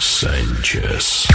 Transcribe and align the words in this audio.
Sanchez. 0.00 1.26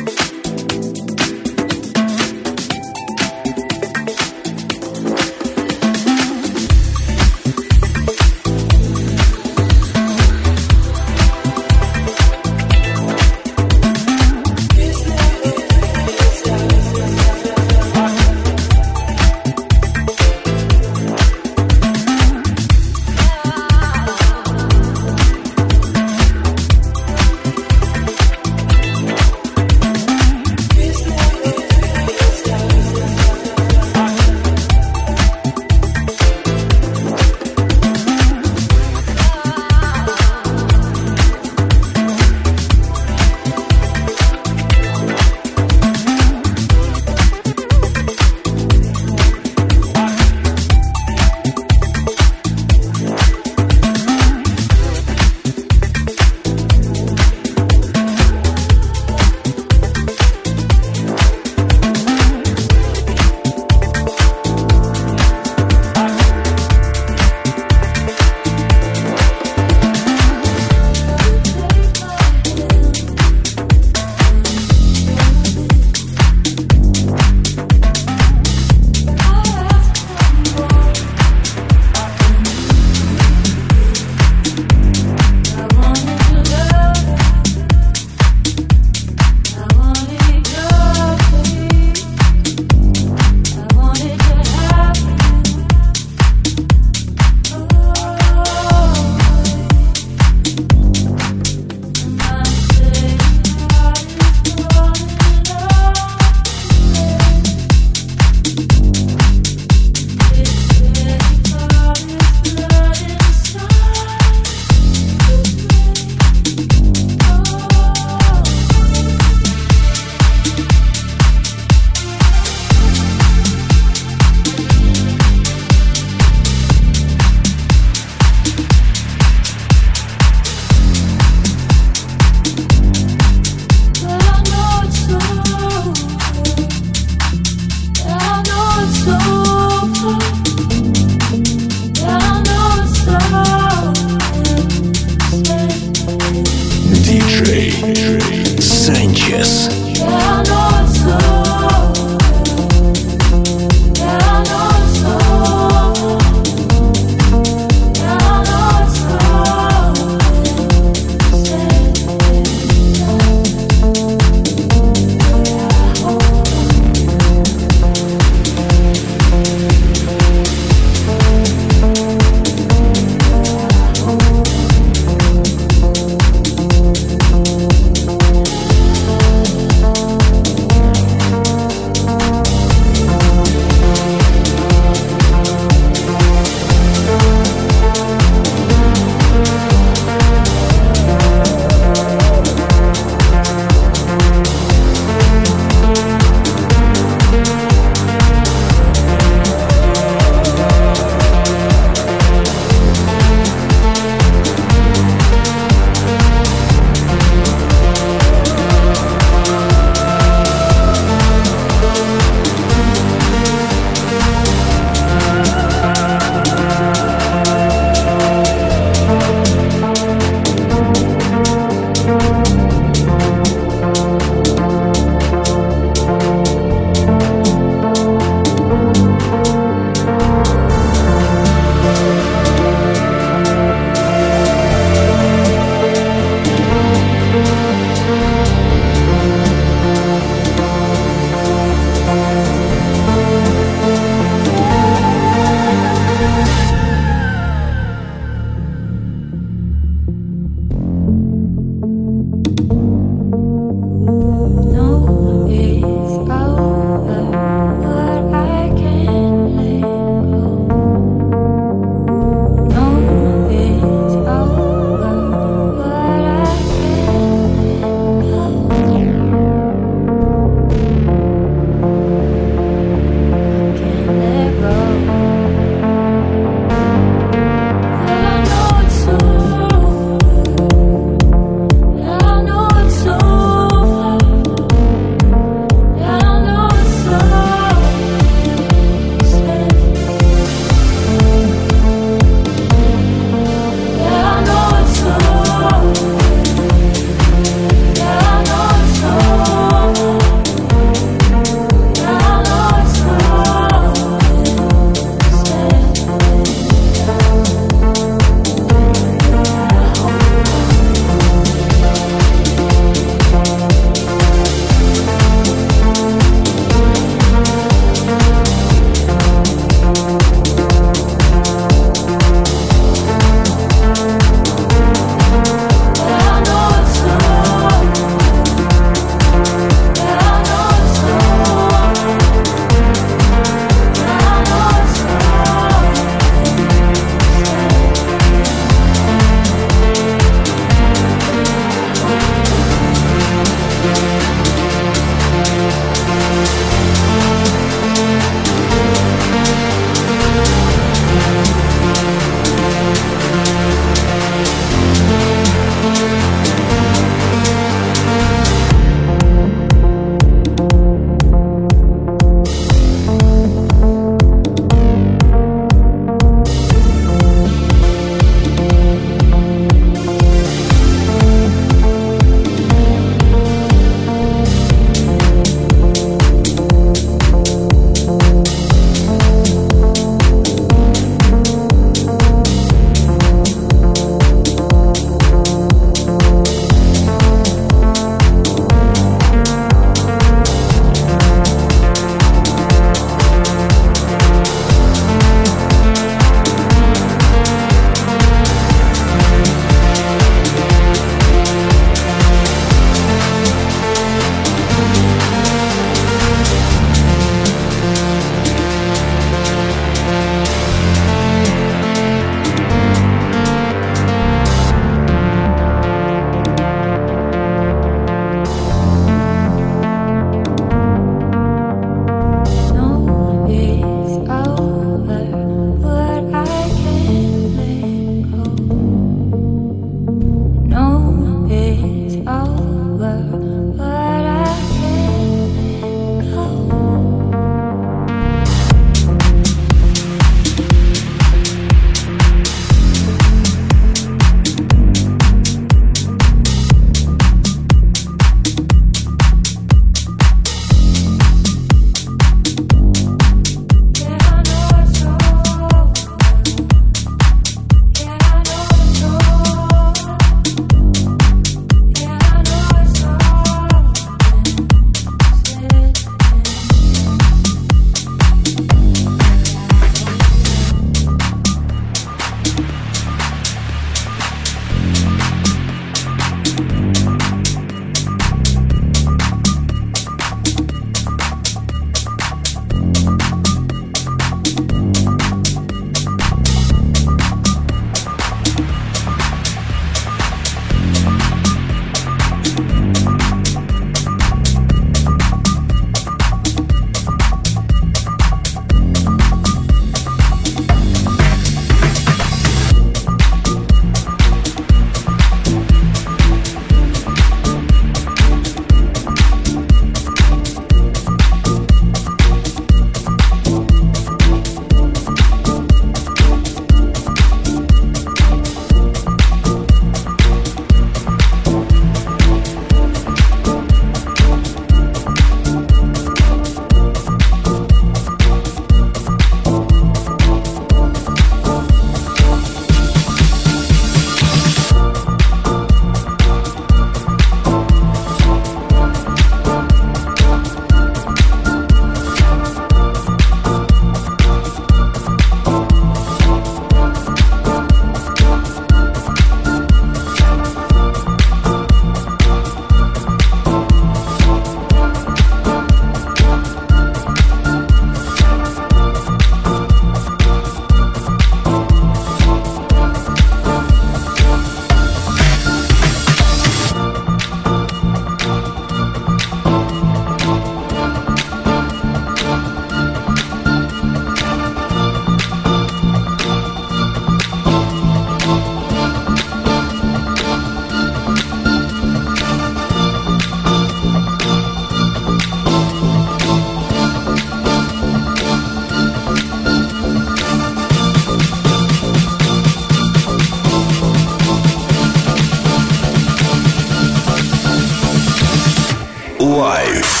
Life. 599.31 600.00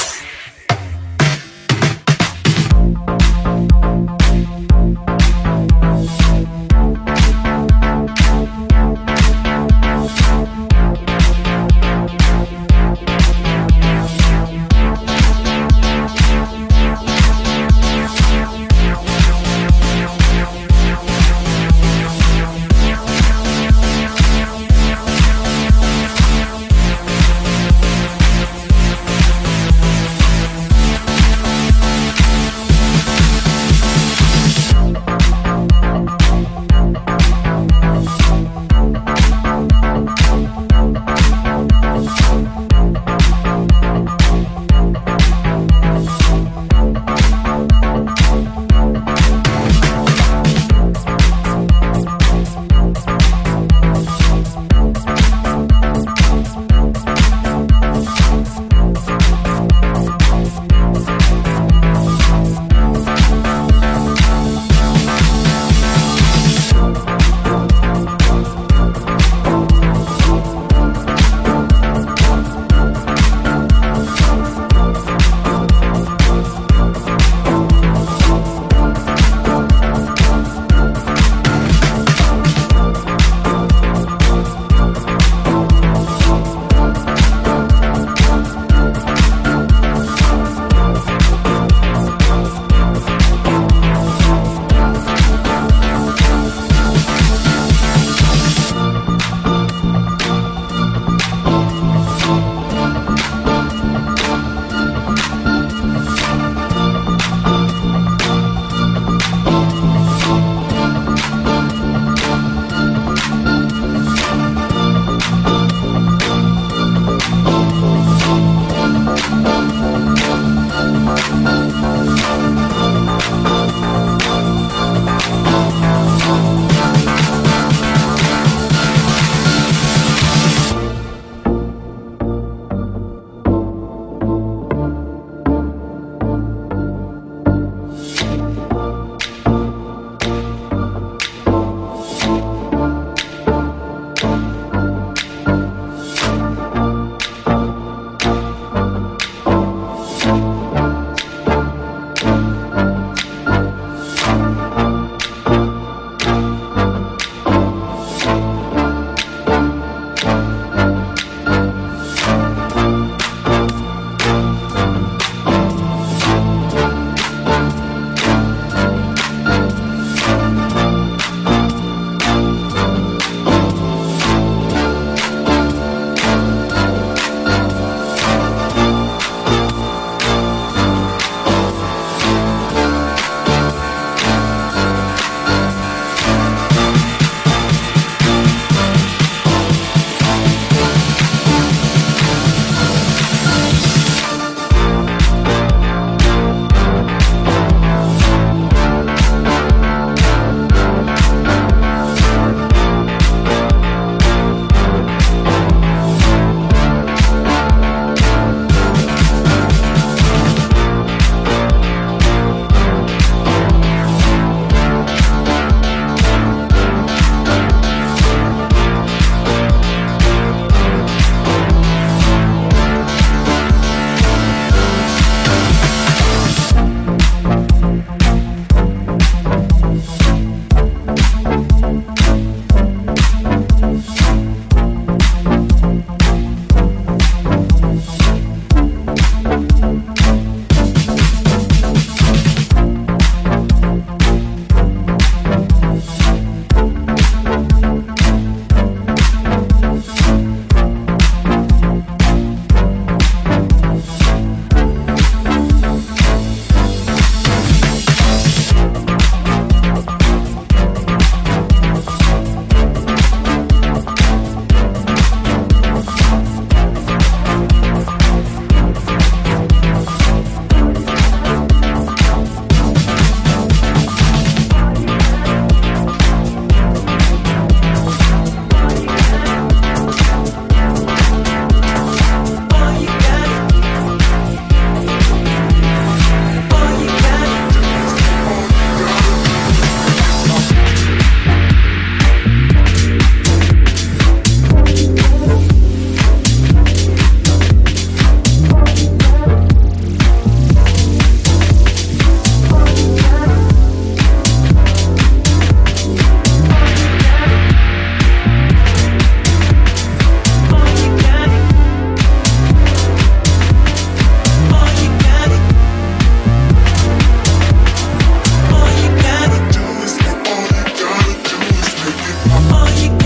You. 322.99 323.20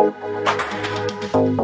Música 0.00 1.59